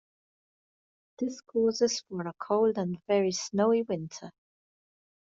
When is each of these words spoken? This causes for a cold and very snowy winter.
This 1.19 1.41
causes 1.41 1.99
for 2.09 2.21
a 2.23 2.33
cold 2.39 2.79
and 2.79 2.97
very 3.05 3.31
snowy 3.33 3.83
winter. 3.83 4.31